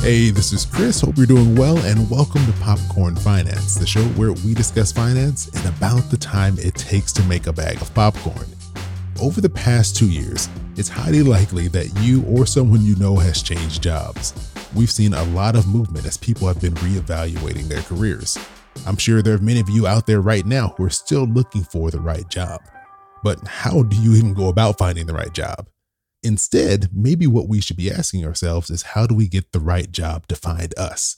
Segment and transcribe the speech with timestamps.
[0.00, 1.02] Hey, this is Chris.
[1.02, 5.48] Hope you're doing well, and welcome to Popcorn Finance, the show where we discuss finance
[5.48, 8.46] and about the time it takes to make a bag of popcorn.
[9.20, 13.42] Over the past two years, it's highly likely that you or someone you know has
[13.42, 14.32] changed jobs.
[14.74, 18.38] We've seen a lot of movement as people have been reevaluating their careers.
[18.86, 21.62] I'm sure there are many of you out there right now who are still looking
[21.62, 22.62] for the right job.
[23.22, 25.66] But how do you even go about finding the right job?
[26.22, 29.90] Instead, maybe what we should be asking ourselves is how do we get the right
[29.90, 31.16] job to find us?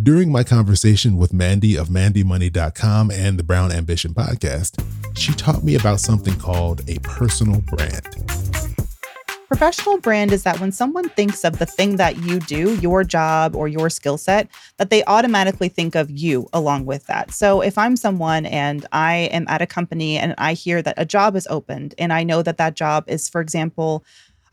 [0.00, 4.80] During my conversation with Mandi of MandiMoney.com and the Brown Ambition podcast,
[5.18, 8.06] she taught me about something called a personal brand.
[9.50, 13.56] Professional brand is that when someone thinks of the thing that you do, your job
[13.56, 17.32] or your skill set, that they automatically think of you along with that.
[17.32, 21.04] So if I'm someone and I am at a company and I hear that a
[21.04, 24.04] job is opened and I know that that job is, for example,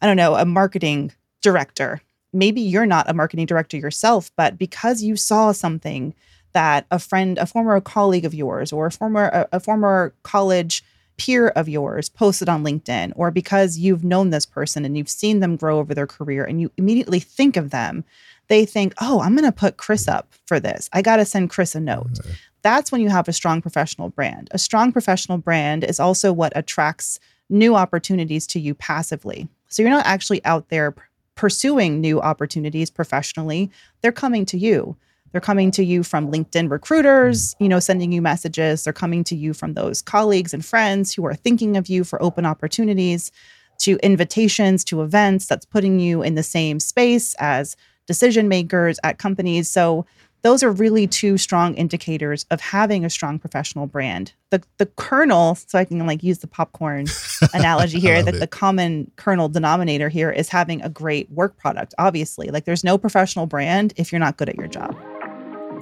[0.01, 2.01] I don't know, a marketing director.
[2.33, 6.13] Maybe you're not a marketing director yourself, but because you saw something
[6.53, 10.83] that a friend, a former colleague of yours, or a former a, a former college
[11.17, 15.39] peer of yours posted on LinkedIn, or because you've known this person and you've seen
[15.39, 18.03] them grow over their career and you immediately think of them,
[18.47, 20.89] they think, oh, I'm going to put Chris up for this.
[20.93, 22.13] I got to send Chris a note.
[22.13, 22.31] Mm-hmm.
[22.61, 24.49] That's when you have a strong professional brand.
[24.51, 29.47] A strong professional brand is also what attracts new opportunities to you passively.
[29.67, 30.95] So you're not actually out there
[31.35, 33.69] pursuing new opportunities professionally,
[34.01, 34.97] they're coming to you.
[35.31, 37.63] They're coming to you from LinkedIn recruiters, mm-hmm.
[37.63, 38.83] you know, sending you messages.
[38.83, 42.21] They're coming to you from those colleagues and friends who are thinking of you for
[42.23, 43.31] open opportunities,
[43.79, 47.75] to invitations to events that's putting you in the same space as
[48.07, 49.69] decision makers at companies.
[49.69, 50.05] So
[50.41, 54.33] those are really two strong indicators of having a strong professional brand.
[54.49, 57.07] The the kernel, so I can like use the popcorn
[57.53, 61.93] analogy here, that the common kernel denominator here is having a great work product.
[61.97, 64.95] Obviously, like there's no professional brand if you're not good at your job.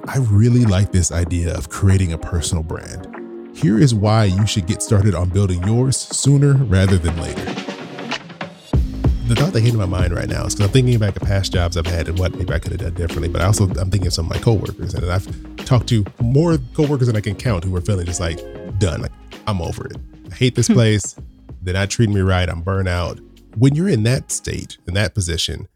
[0.08, 3.12] I really like this idea of creating a personal brand.
[3.56, 7.65] Here is why you should get started on building yours sooner rather than later.
[9.26, 11.22] The thought that came to my mind right now is because I'm thinking back of
[11.22, 13.28] past jobs I've had and what maybe I could have done differently.
[13.28, 16.58] But I also I'm thinking of some of my coworkers, and I've talked to more
[16.74, 18.38] coworkers than I can count who are feeling just like
[18.78, 19.02] done.
[19.02, 19.10] Like
[19.48, 19.96] I'm over it.
[20.30, 20.74] I hate this hmm.
[20.74, 21.16] place.
[21.60, 22.48] They're not treating me right.
[22.48, 23.18] I'm burnt out.
[23.56, 25.66] When you're in that state, in that position,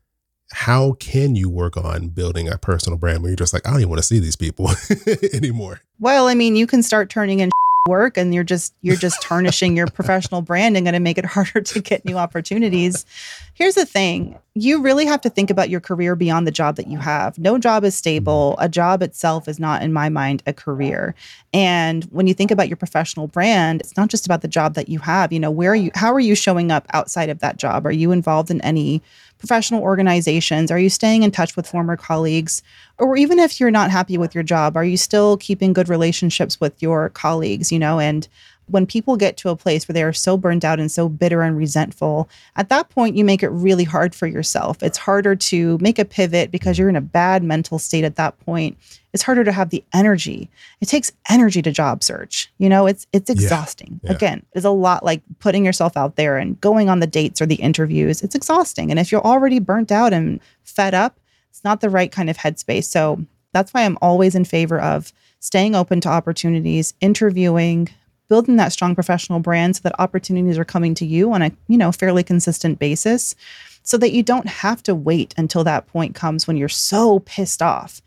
[0.52, 3.80] how can you work on building a personal brand when you're just like, I don't
[3.80, 4.70] even want to see these people
[5.32, 5.80] anymore?
[5.98, 7.50] Well, I mean, you can start turning in
[7.88, 11.24] work and you're just you're just tarnishing your professional brand and going to make it
[11.26, 13.06] harder to get new opportunities.
[13.54, 14.38] Here's the thing.
[14.54, 17.38] You really have to think about your career beyond the job that you have.
[17.38, 18.54] No job is stable.
[18.58, 18.64] Mm-hmm.
[18.64, 21.14] A job itself is not in my mind a career.
[21.52, 24.88] And when you think about your professional brand, it's not just about the job that
[24.88, 25.32] you have.
[25.32, 27.86] You know, where are you how are you showing up outside of that job?
[27.86, 29.02] Are you involved in any
[29.40, 30.70] professional organizations?
[30.70, 32.62] Are you staying in touch with former colleagues?
[32.98, 36.60] Or even if you're not happy with your job, are you still keeping good relationships
[36.60, 37.98] with your colleagues, you know?
[37.98, 38.28] And
[38.70, 41.42] when people get to a place where they are so burned out and so bitter
[41.42, 44.82] and resentful, at that point, you make it really hard for yourself.
[44.82, 48.38] It's harder to make a pivot because you're in a bad mental state at that
[48.40, 48.76] point.
[49.12, 50.48] It's harder to have the energy.
[50.80, 52.52] It takes energy to job search.
[52.58, 54.00] You know, it's it's exhausting.
[54.02, 54.16] Yeah, yeah.
[54.16, 57.46] Again, it's a lot like putting yourself out there and going on the dates or
[57.46, 58.22] the interviews.
[58.22, 58.90] It's exhausting.
[58.90, 61.18] And if you're already burnt out and fed up,
[61.50, 62.84] it's not the right kind of headspace.
[62.84, 67.88] So that's why I'm always in favor of staying open to opportunities, interviewing,
[68.30, 71.76] building that strong professional brand so that opportunities are coming to you on a you
[71.76, 73.34] know fairly consistent basis
[73.82, 77.60] so that you don't have to wait until that point comes when you're so pissed
[77.60, 78.00] off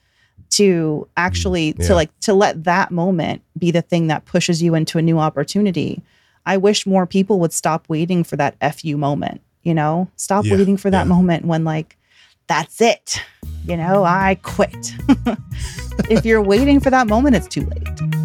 [0.50, 1.88] to actually mm, yeah.
[1.88, 5.20] to like to let that moment be the thing that pushes you into a new
[5.20, 6.02] opportunity
[6.46, 10.56] i wish more people would stop waiting for that fu moment you know stop yeah.
[10.56, 11.14] waiting for that yeah.
[11.14, 11.98] moment when like
[12.48, 13.20] that's it
[13.66, 14.94] you know i quit
[16.10, 18.23] if you're waiting for that moment it's too late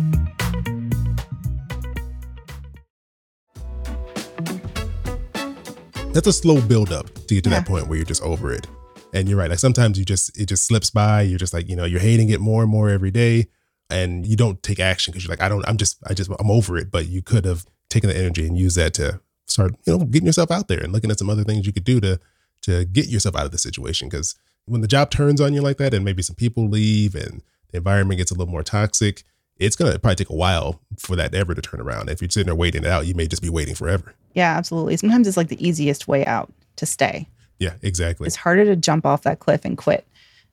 [6.18, 7.60] that's a slow build up to get to yeah.
[7.60, 8.66] that point where you're just over it.
[9.12, 9.48] And you're right.
[9.48, 11.22] Like sometimes you just it just slips by.
[11.22, 13.46] You're just like you know you're hating it more and more every day,
[13.88, 15.66] and you don't take action because you're like I don't.
[15.68, 16.90] I'm just I just I'm over it.
[16.90, 20.26] But you could have taken the energy and used that to start you know getting
[20.26, 22.18] yourself out there and looking at some other things you could do to
[22.62, 24.08] to get yourself out of the situation.
[24.08, 24.34] Because
[24.66, 27.78] when the job turns on you like that, and maybe some people leave and the
[27.78, 29.22] environment gets a little more toxic,
[29.56, 32.10] it's going to probably take a while for that ever to turn around.
[32.10, 34.14] If you're sitting there waiting it out, you may just be waiting forever.
[34.38, 34.96] Yeah, absolutely.
[34.96, 37.26] Sometimes it's like the easiest way out to stay.
[37.58, 38.28] Yeah, exactly.
[38.28, 40.06] It's harder to jump off that cliff and quit.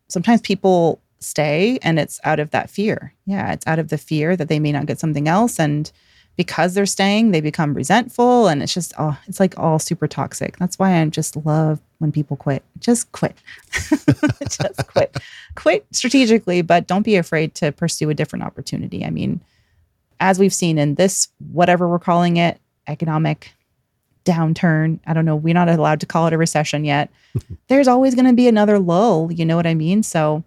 [0.08, 3.14] Sometimes people stay and it's out of that fear.
[3.28, 5.60] Yeah, it's out of the fear that they may not get something else.
[5.60, 5.92] And
[6.36, 10.58] because they're staying, they become resentful and it's just oh, it's like all super toxic.
[10.58, 12.64] That's why I just love when people quit.
[12.80, 13.38] Just quit.
[14.50, 15.16] just quit.
[15.54, 19.06] Quit strategically, but don't be afraid to pursue a different opportunity.
[19.06, 19.42] I mean,
[20.20, 23.52] as we've seen in this whatever we're calling it, economic
[24.26, 27.10] downturn, I don't know, we're not allowed to call it a recession yet.
[27.68, 30.04] There's always going to be another lull, you know what I mean?
[30.04, 30.44] So,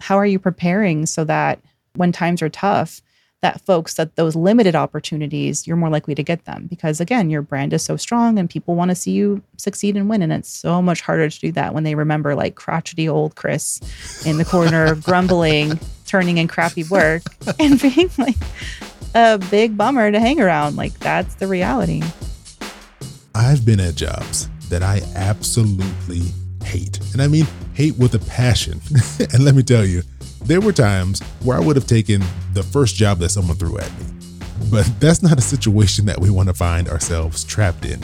[0.00, 1.60] how are you preparing so that
[1.94, 3.02] when times are tough,
[3.40, 6.66] that folks that those limited opportunities you're more likely to get them?
[6.68, 10.08] Because again your brand is so strong and people want to see you succeed and
[10.08, 13.36] win and it's so much harder to do that when they remember like crotchety old
[13.36, 13.80] chris
[14.26, 17.22] in the corner grumbling turning in crappy work
[17.60, 18.36] and being like
[19.14, 20.76] a big bummer to hang around.
[20.76, 22.02] Like that's the reality
[23.38, 26.22] i've been at jobs that i absolutely
[26.64, 28.80] hate and i mean hate with a passion
[29.32, 30.02] and let me tell you
[30.48, 32.22] there were times where I would have taken
[32.54, 34.06] the first job that someone threw at me.
[34.70, 38.00] But that's not a situation that we want to find ourselves trapped in.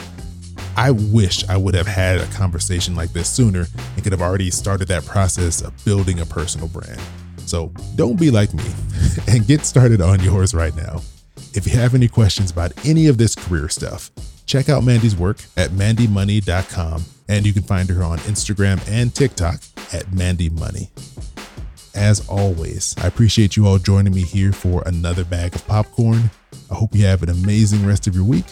[0.76, 4.50] I wish I would have had a conversation like this sooner and could have already
[4.50, 7.00] started that process of building a personal brand.
[7.46, 8.64] So don't be like me
[9.28, 11.00] and get started on yours right now.
[11.54, 14.10] If you have any questions about any of this career stuff,
[14.46, 19.60] check out Mandi's work at mandimoney.com and you can find her on Instagram and TikTok
[19.92, 20.88] at mandimoney.
[21.94, 26.30] As always, I appreciate you all joining me here for another bag of popcorn.
[26.70, 28.46] I hope you have an amazing rest of your week,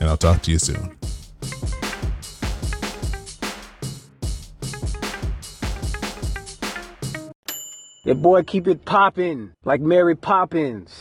[0.00, 0.96] and I'll talk to you soon.
[8.04, 10.93] Your boy keep it poppin' like Mary Poppins.